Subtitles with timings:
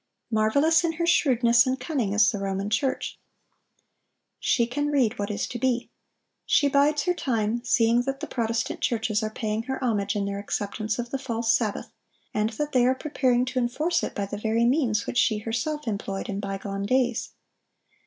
[0.31, 3.19] Marvelous in her shrewdness and cunning is the Roman Church.
[4.39, 5.91] She can read what is to be.
[6.43, 10.39] She bides her time, seeing that the Protestant churches are paying her homage in their
[10.39, 11.91] acceptance of the false sabbath,
[12.33, 15.87] and that they are preparing to enforce it by the very means which she herself
[15.87, 17.33] employed in bygone days.